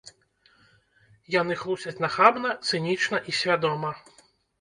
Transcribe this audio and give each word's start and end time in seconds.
Яны 1.35 1.57
хлусяць 1.61 1.93
нахабна, 2.05 2.53
цынічна 2.71 3.17
і 3.33 3.37
свядома. 3.41 3.93